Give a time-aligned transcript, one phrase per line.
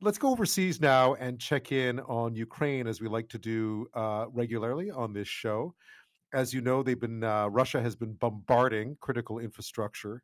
[0.00, 4.26] Let's go overseas now and check in on Ukraine as we like to do uh,
[4.32, 5.74] regularly on this show.
[6.32, 10.22] As you know, they've been uh, Russia has been bombarding critical infrastructure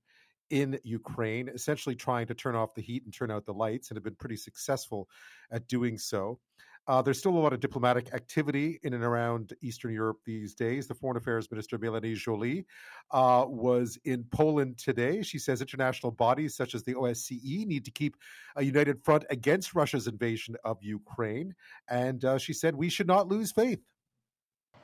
[0.51, 3.97] in Ukraine, essentially trying to turn off the heat and turn out the lights, and
[3.97, 5.09] have been pretty successful
[5.51, 6.38] at doing so.
[6.87, 10.87] Uh, there's still a lot of diplomatic activity in and around Eastern Europe these days.
[10.87, 12.66] The Foreign Affairs Minister Melanie Joly
[13.10, 15.22] uh, was in Poland today.
[15.22, 18.16] She says international bodies such as the OSCE need to keep
[18.56, 21.55] a united front against Russia's invasion of Ukraine.
[21.89, 23.80] And uh, she said we should not lose faith.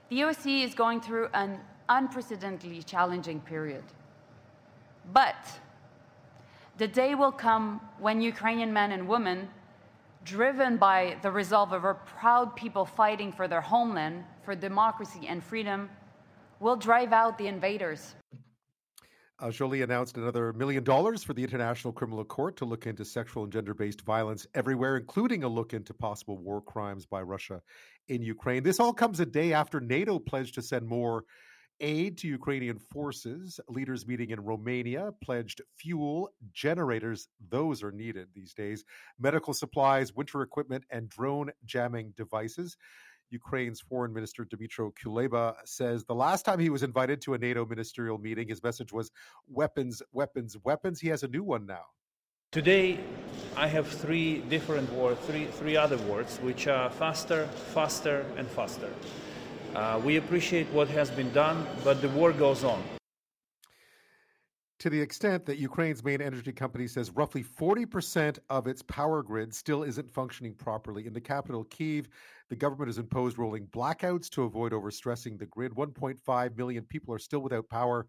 [0.09, 1.61] The OSCE is going through an
[1.91, 3.85] unprecedentedly challenging period.
[5.13, 5.37] But
[6.79, 9.51] the day will come when Ukrainian men and women
[10.25, 15.43] driven by the resolve of our proud people fighting for their homeland, for democracy and
[15.43, 15.89] freedom,
[16.61, 18.15] will drive out the invaders.
[19.41, 23.45] Uh, Joly announced another million dollars for the International Criminal Court to look into sexual
[23.45, 27.63] and gender based violence everywhere, including a look into possible war crimes by Russia
[28.09, 28.63] in Ukraine.
[28.63, 31.25] This all comes a day after NATO pledged to send more
[31.81, 33.61] aid to Ukrainian forces.
[33.69, 38.85] Leaders meeting in Romania pledged fuel, generators, those are needed these days,
[39.19, 42.77] medical supplies, winter equipment, and drone jamming devices.
[43.31, 47.65] Ukraine's Foreign Minister Dmytro Kuleba says the last time he was invited to a NATO
[47.65, 49.11] ministerial meeting, his message was
[49.49, 51.01] weapons, weapons, weapons.
[51.01, 51.85] He has a new one now.
[52.53, 52.99] Today,
[53.57, 58.91] I have three different words, three, three other words, which are faster, faster, and faster.
[59.75, 62.83] Uh, we appreciate what has been done, but the war goes on.
[64.81, 69.55] To the extent that Ukraine's main energy company says roughly 40% of its power grid
[69.55, 71.07] still isn't functioning properly.
[71.07, 72.09] In the capital, Kiev,
[72.49, 75.73] the government has imposed rolling blackouts to avoid overstressing the grid.
[75.73, 78.07] 1.5 million people are still without power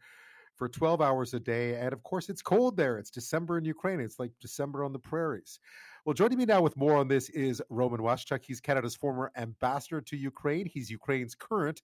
[0.55, 1.75] for 12 hours a day.
[1.75, 2.97] And of course, it's cold there.
[2.97, 3.99] It's December in Ukraine.
[3.99, 5.59] It's like December on the prairies.
[6.03, 8.43] Well, joining me now with more on this is Roman Waschuk.
[8.43, 10.65] He's Canada's former ambassador to Ukraine.
[10.65, 11.83] He's Ukraine's current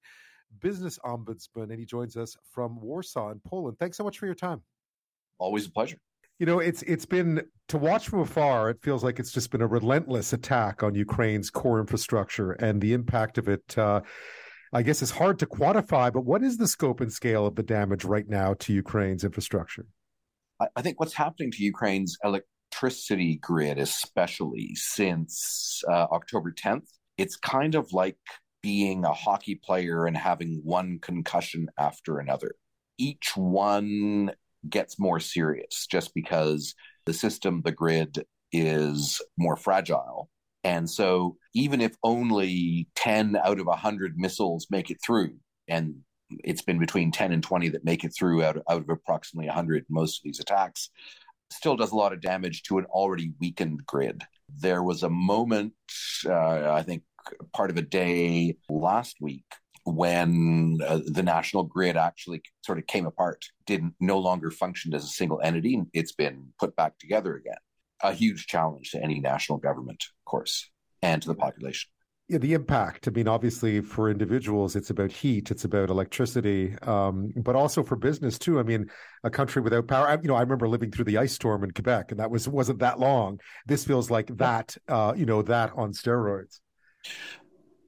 [0.59, 3.77] business ombudsman, and he joins us from Warsaw in Poland.
[3.77, 4.63] Thanks so much for your time.
[5.37, 5.97] Always a pleasure.
[6.39, 8.71] You know, it's it's been to watch from afar.
[8.71, 12.93] It feels like it's just been a relentless attack on Ukraine's core infrastructure, and the
[12.93, 13.77] impact of it.
[13.77, 14.01] Uh,
[14.73, 17.63] I guess is hard to quantify, but what is the scope and scale of the
[17.63, 19.85] damage right now to Ukraine's infrastructure?
[20.75, 22.17] I think what's happening to Ukraine's
[22.71, 28.17] electricity grid, especially since uh, October 10th, it's kind of like
[28.61, 32.55] being a hockey player and having one concussion after another.
[32.97, 34.31] Each one
[34.69, 40.29] gets more serious just because the system, the grid, is more fragile
[40.63, 45.95] and so even if only 10 out of 100 missiles make it through, and
[46.29, 49.85] it's been between 10 and 20 that make it through out out of approximately 100
[49.89, 50.89] most of these attacks,
[51.51, 54.23] still does a lot of damage to an already weakened grid.
[54.49, 55.73] There was a moment,
[56.25, 57.03] uh, I think,
[57.53, 59.45] part of a day last week
[59.83, 65.05] when uh, the national grid actually sort of came apart, didn't no longer functioned as
[65.05, 65.81] a single entity.
[65.93, 67.55] It's been put back together again
[68.03, 70.69] a huge challenge to any national government, of course,
[71.01, 71.89] and to the population.
[72.29, 73.07] Yeah, the impact.
[73.07, 77.95] I mean, obviously, for individuals, it's about heat, it's about electricity, um, but also for
[77.95, 78.59] business too.
[78.59, 78.87] I mean,
[79.23, 80.09] a country without power.
[80.09, 82.49] I, you know, I remember living through the ice storm in Quebec, and that was
[82.49, 83.39] wasn't that long.
[83.65, 84.75] This feels like that.
[84.89, 86.59] Uh, you know, that on steroids.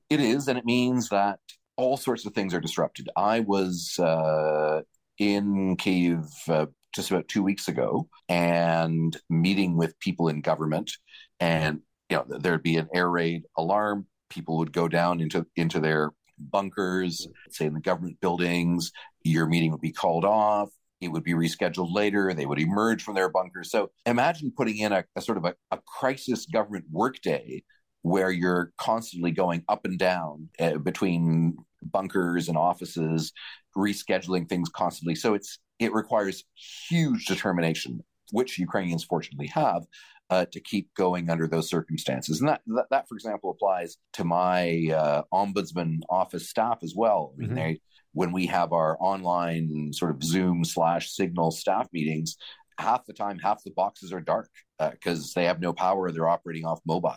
[0.10, 1.40] It is, and it means that
[1.76, 3.10] all sorts of things are disrupted.
[3.18, 4.84] I was uh,
[5.18, 10.92] in Kiev uh, just about two weeks ago and meeting with people in government
[11.40, 15.80] and you know there'd be an air raid alarm people would go down into into
[15.80, 18.92] their bunkers say in the government buildings
[19.24, 20.70] your meeting would be called off
[21.02, 23.72] it would be rescheduled later they would emerge from their bunkers.
[23.72, 27.64] So imagine putting in a, a sort of a, a crisis government workday
[28.02, 33.32] where you're constantly going up and down uh, between bunkers and offices
[33.76, 35.16] rescheduling things constantly.
[35.16, 36.44] So it's it requires
[36.90, 39.86] huge determination, which Ukrainians fortunately have,
[40.30, 42.40] uh, to keep going under those circumstances.
[42.40, 47.34] And that, that, that for example, applies to my uh, ombudsman office staff as well.
[47.34, 47.56] I mean, mm-hmm.
[47.56, 47.82] they,
[48.14, 52.38] when we have our online sort of Zoom slash Signal staff meetings,
[52.78, 54.50] half the time, half the boxes are dark
[54.80, 56.12] because uh, they have no power.
[56.12, 57.16] They're operating off mobile.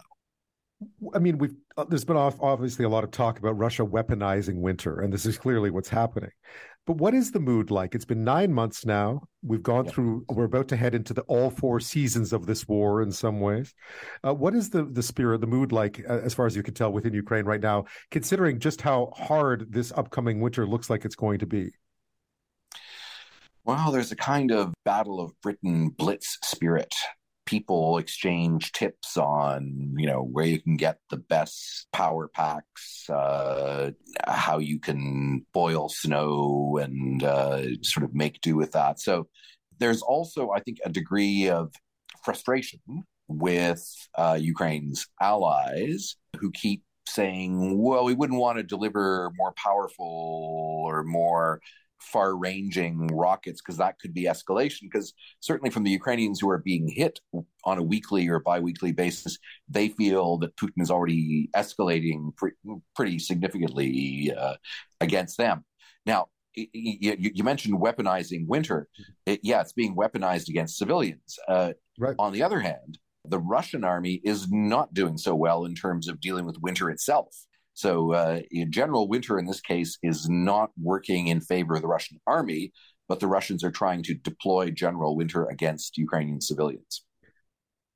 [1.15, 5.01] I mean, we've uh, there's been obviously a lot of talk about Russia weaponizing winter,
[5.01, 6.31] and this is clearly what's happening.
[6.85, 7.95] But what is the mood like?
[7.95, 9.23] It's been nine months now.
[9.43, 9.91] We've gone yeah.
[9.93, 10.25] through.
[10.29, 13.73] We're about to head into the all four seasons of this war in some ways.
[14.27, 16.75] Uh, what is the the spirit, the mood like, uh, as far as you can
[16.75, 21.15] tell within Ukraine right now, considering just how hard this upcoming winter looks like it's
[21.15, 21.71] going to be?
[23.65, 26.93] Well, there's a kind of battle of Britain blitz spirit
[27.53, 33.91] people exchange tips on you know where you can get the best power packs uh,
[34.27, 38.99] how you can boil snow and uh, sort of make do with that.
[38.99, 39.29] So
[39.83, 41.73] there's also i think a degree of
[42.25, 42.81] frustration
[43.29, 43.85] with
[44.17, 50.07] uh, ukraine's allies who keep saying well we wouldn't want to deliver more powerful
[50.87, 51.61] or more
[52.03, 54.83] far ranging rockets because that could be escalation.
[54.83, 57.21] Because certainly from the Ukrainians who are being hit
[57.65, 59.39] on a weekly or bi weekly basis,
[59.69, 62.53] they feel that Putin is already escalating pre-
[62.95, 64.55] pretty significantly uh,
[65.01, 65.65] against them.
[66.05, 68.89] Now, you, you, mentioned weaponizing winter.
[69.25, 71.39] It, yeah, it's being weaponized against civilians.
[71.49, 72.15] Uh, right.
[72.19, 76.21] On the other hand, the Russian army is not doing so well in terms of
[76.21, 77.35] dealing with winter itself.
[77.75, 82.21] So, uh, General Winter in this case is not working in favor of the Russian
[82.27, 82.73] army,
[83.09, 87.05] but the Russians are trying to deploy General Winter against Ukrainian civilians.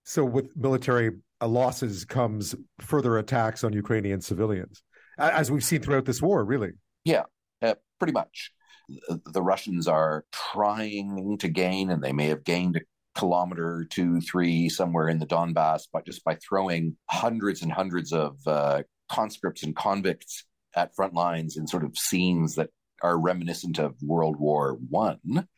[0.05, 4.82] So, with military uh, losses comes further attacks on Ukrainian civilians,
[5.19, 6.70] as we've seen throughout this war, really.
[7.05, 7.25] Yeah,
[7.61, 8.52] uh, pretty much.
[8.88, 12.81] The, the Russians are trying to gain, and they may have gained a
[13.19, 18.38] kilometer, two, three, somewhere in the Donbass, but just by throwing hundreds and hundreds of
[18.46, 20.44] uh, conscripts and convicts
[20.74, 22.70] at front lines in sort of scenes that
[23.02, 25.48] are reminiscent of World War One,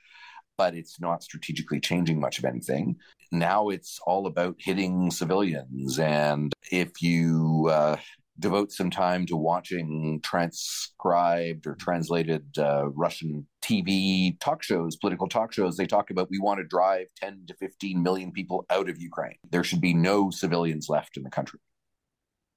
[0.56, 2.96] but it's not strategically changing much of anything.
[3.30, 7.96] Now it's all about hitting civilians, and if you uh,
[8.38, 15.52] devote some time to watching transcribed or translated uh, Russian TV talk shows, political talk
[15.52, 19.00] shows, they talk about we want to drive 10 to 15 million people out of
[19.00, 19.36] Ukraine.
[19.50, 21.60] There should be no civilians left in the country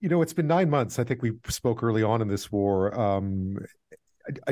[0.01, 0.97] you know, it's been nine months.
[0.99, 2.99] I think we spoke early on in this war.
[2.99, 3.57] Um,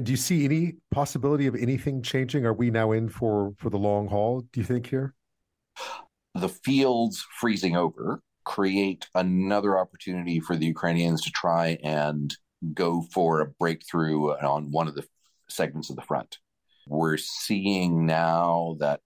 [0.01, 2.45] do you see any possibility of anything changing?
[2.45, 4.41] Are we now in for for the long haul?
[4.53, 5.13] Do you think here?
[6.35, 12.35] The fields freezing over create another opportunity for the Ukrainians to try and
[12.73, 15.05] go for a breakthrough on one of the
[15.49, 16.37] segments of the front.
[16.87, 19.01] We're seeing now that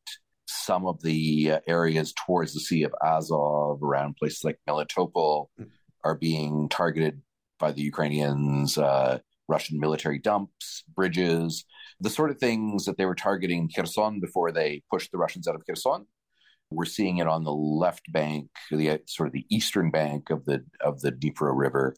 [0.47, 5.69] some of the areas towards the Sea of Azov, around places like Melitopol, mm
[6.03, 7.21] are being targeted
[7.59, 11.65] by the Ukrainians, uh, Russian military dumps, bridges,
[11.99, 15.55] the sort of things that they were targeting Kherson before they pushed the Russians out
[15.55, 16.05] of Kherson.
[16.71, 20.65] We're seeing it on the left bank, the sort of the eastern bank of the
[20.81, 21.95] of the Dnipro River.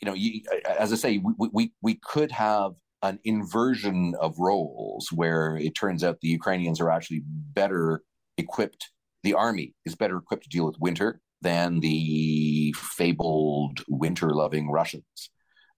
[0.00, 5.12] You know, you, as I say, we, we we could have an inversion of roles
[5.12, 8.02] where it turns out the Ukrainians are actually better
[8.38, 8.90] equipped.
[9.24, 15.30] The army is better equipped to deal with winter than the fabled winter loving Russians.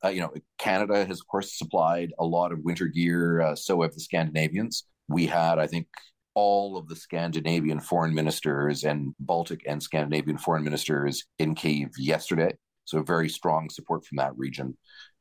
[0.02, 3.82] Uh, you know, Canada has, of course, supplied a lot of winter gear, uh, so
[3.82, 4.84] have the Scandinavians.
[5.08, 5.88] We had, I think,
[6.34, 12.52] all of the Scandinavian foreign ministers and Baltic and Scandinavian foreign ministers in Kiev yesterday.
[12.86, 14.78] So, very strong support from that region.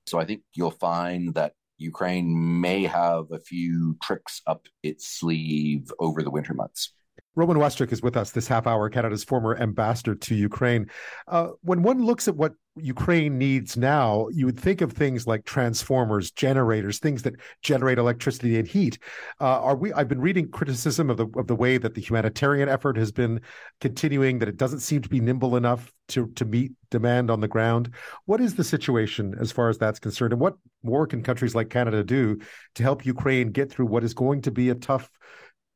[0.07, 5.91] So, I think you'll find that Ukraine may have a few tricks up its sleeve
[5.99, 6.93] over the winter months.
[7.35, 10.89] Roman Waschuk is with us this half hour, Canada's former ambassador to Ukraine.
[11.27, 15.45] Uh, when one looks at what Ukraine needs now, you would think of things like
[15.45, 18.99] transformers, generators, things that generate electricity and heat.
[19.39, 19.93] Uh, are we?
[19.93, 23.41] I've been reading criticism of the of the way that the humanitarian effort has been
[23.79, 24.39] continuing.
[24.39, 27.93] That it doesn't seem to be nimble enough to to meet demand on the ground.
[28.25, 31.69] What is the situation as far as that's concerned, and what more can countries like
[31.69, 32.39] Canada do
[32.75, 35.09] to help Ukraine get through what is going to be a tough,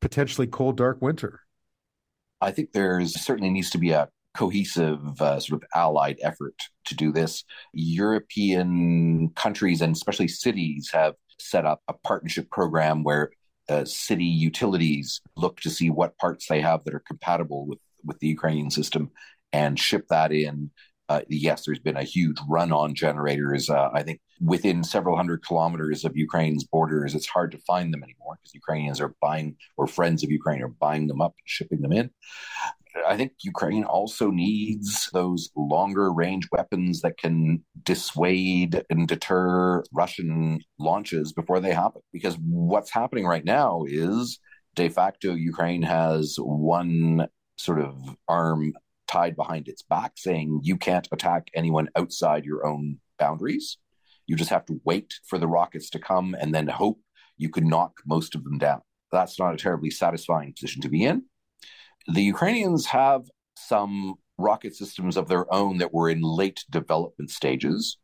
[0.00, 1.43] potentially cold, dark winter?
[2.44, 6.94] I think there's certainly needs to be a cohesive uh, sort of allied effort to
[6.94, 7.44] do this.
[7.72, 13.30] European countries and especially cities have set up a partnership program where
[13.70, 18.18] uh, city utilities look to see what parts they have that are compatible with, with
[18.18, 19.10] the Ukrainian system
[19.52, 20.70] and ship that in.
[21.08, 23.68] Uh, yes, there's been a huge run on generators.
[23.68, 28.02] Uh, I think within several hundred kilometers of Ukraine's borders, it's hard to find them
[28.02, 31.82] anymore because Ukrainians are buying, or friends of Ukraine are buying them up and shipping
[31.82, 32.10] them in.
[33.06, 40.60] I think Ukraine also needs those longer range weapons that can dissuade and deter Russian
[40.78, 42.02] launches before they happen.
[42.12, 44.38] Because what's happening right now is
[44.74, 48.72] de facto Ukraine has one sort of arm
[49.14, 53.78] tied behind its back saying you can't attack anyone outside your own boundaries.
[54.26, 56.98] You just have to wait for the rockets to come and then hope
[57.36, 58.80] you can knock most of them down.
[59.12, 61.24] That's not a terribly satisfying position to be in.
[62.08, 63.22] The Ukrainians have
[63.56, 67.98] some rocket systems of their own that were in late development stages.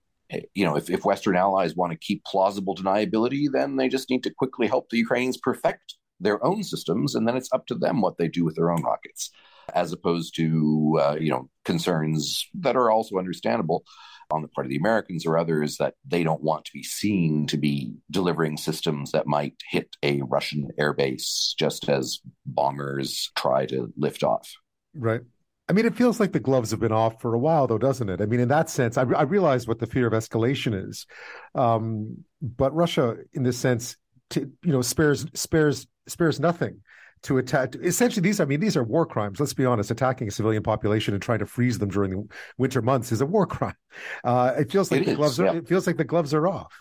[0.55, 4.23] You know, if, if Western allies want to keep plausible deniability, then they just need
[4.23, 8.00] to quickly help the Ukrainians perfect their own systems, and then it's up to them
[8.00, 9.31] what they do with their own rockets.
[9.75, 13.85] As opposed to, uh, you know, concerns that are also understandable
[14.31, 17.47] on the part of the Americans or others that they don't want to be seen
[17.49, 23.93] to be delivering systems that might hit a Russian airbase just as bombers try to
[23.97, 24.53] lift off.
[24.95, 25.23] Right.
[25.69, 28.09] I mean, it feels like the gloves have been off for a while, though, doesn't
[28.09, 28.21] it?
[28.21, 31.07] I mean, in that sense, I, I realize what the fear of escalation is,
[31.55, 33.97] um, but Russia, in this sense,
[34.31, 36.81] to, you know, spares spares spares nothing
[37.23, 37.75] to attack.
[37.77, 39.41] Essentially, these I mean, these are war crimes.
[39.41, 39.91] Let's be honest.
[39.91, 43.27] Attacking a civilian population and trying to freeze them during the winter months is a
[43.27, 43.75] war crime.
[44.23, 45.47] Uh, it feels like it the is, gloves are.
[45.47, 45.55] Yeah.
[45.55, 46.73] It feels like the gloves are off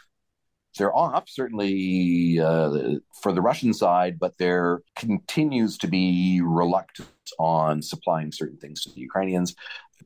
[0.78, 7.82] they're off certainly uh, for the Russian side, but there continues to be reluctance on
[7.82, 9.56] supplying certain things to the Ukrainians.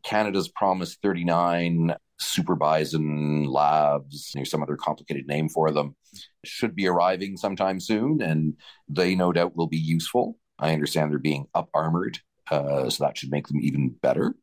[0.04, 5.96] Canada's promised 39 super bison LAVs, there's some other complicated name for them,
[6.44, 8.56] should be arriving sometime soon, and
[8.88, 10.38] they no doubt will be useful.
[10.60, 12.20] I understand they're being up armored,
[12.52, 14.36] uh, so that should make them even better.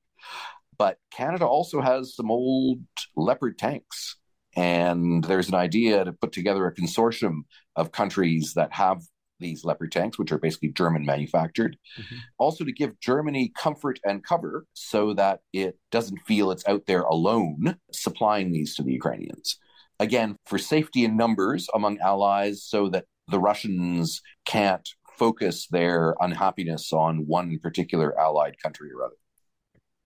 [0.78, 2.80] But Canada also has some old
[3.16, 4.16] Leopard tanks
[4.56, 7.42] and there's an idea to put together a consortium
[7.76, 9.02] of countries that have
[9.40, 11.76] these Leopard tanks, which are basically German manufactured.
[11.98, 12.16] Mm-hmm.
[12.38, 17.02] Also, to give Germany comfort and cover so that it doesn't feel it's out there
[17.02, 19.58] alone supplying these to the Ukrainians.
[19.98, 26.92] Again, for safety in numbers among allies, so that the Russians can't focus their unhappiness
[26.92, 29.16] on one particular allied country or other.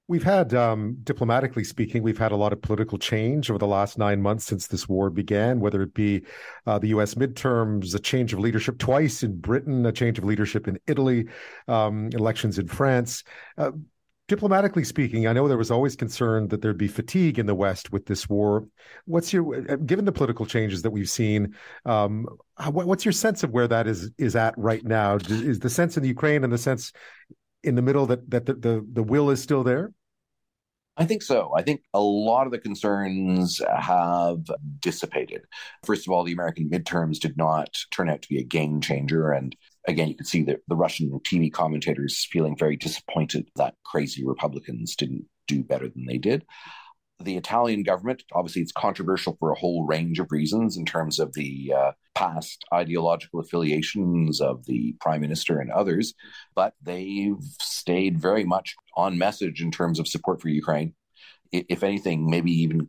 [0.06, 3.96] We've had, um, diplomatically speaking, we've had a lot of political change over the last
[3.96, 6.24] nine months since this war began, whether it be
[6.66, 7.14] uh, the U.S.
[7.14, 11.28] midterms, a change of leadership twice in Britain, a change of leadership in Italy,
[11.68, 13.24] um, elections in France.
[13.56, 13.70] Uh,
[14.28, 17.90] diplomatically speaking, I know there was always concern that there'd be fatigue in the West
[17.90, 18.66] with this war.
[19.06, 21.54] What's your, uh, given the political changes that we've seen,
[21.86, 22.26] um,
[22.70, 25.16] what's your sense of where that is is at right now?
[25.16, 26.92] Is the sense in the Ukraine and the sense
[27.64, 29.92] in the middle that that the, the, the will is still there?
[30.96, 31.52] I think so.
[31.56, 34.38] I think a lot of the concerns have
[34.78, 35.42] dissipated.
[35.84, 39.32] First of all, the American midterms did not turn out to be a game changer.
[39.32, 39.56] And
[39.88, 44.94] again, you could see the, the Russian TV commentators feeling very disappointed that crazy Republicans
[44.94, 46.44] didn't do better than they did
[47.20, 51.32] the Italian government, obviously, it's controversial for a whole range of reasons in terms of
[51.34, 56.14] the uh, past ideological affiliations of the prime minister and others,
[56.54, 60.94] but they've stayed very much on message in terms of support for Ukraine.
[61.52, 62.88] If anything, maybe even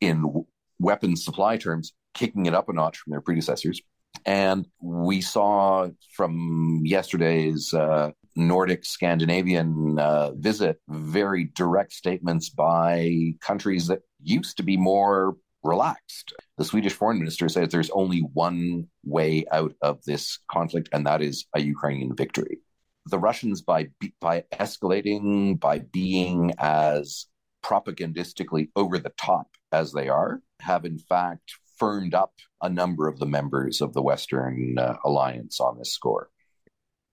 [0.00, 0.44] in
[0.78, 3.80] weapons supply terms, kicking it up a notch from their predecessors.
[4.24, 13.86] And we saw from yesterday's uh, Nordic Scandinavian uh, visit very direct statements by countries
[13.86, 16.34] that used to be more relaxed.
[16.58, 21.22] The Swedish foreign minister says there's only one way out of this conflict, and that
[21.22, 22.58] is a Ukrainian victory.
[23.06, 23.88] The Russians, by
[24.20, 27.26] by escalating, by being as
[27.64, 33.18] propagandistically over the top as they are, have in fact firmed up a number of
[33.18, 36.30] the members of the Western uh, alliance on this score.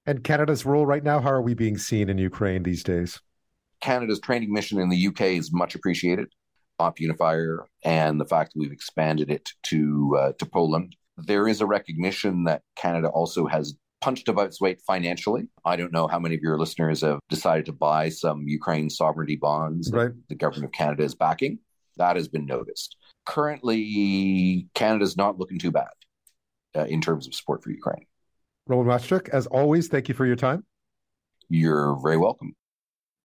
[0.06, 3.20] And Canada's role right now, how are we being seen in Ukraine these days?
[3.82, 6.28] Canada's training mission in the UK is much appreciated.
[6.80, 10.96] Op Unifier and the fact that we've expanded it to uh, to Poland.
[11.18, 15.48] There is a recognition that Canada also has punched above its weight financially.
[15.64, 19.36] I don't know how many of your listeners have decided to buy some Ukraine sovereignty
[19.36, 20.08] bonds right.
[20.08, 21.60] that the government of Canada is backing.
[21.98, 22.98] That has been noticed.
[23.26, 25.94] Currently, Canada's not looking too bad
[26.76, 28.06] uh, in terms of support for Ukraine.
[28.67, 30.65] Roman Waschuk, as always, thank you for your time.
[31.50, 32.55] You're very welcome.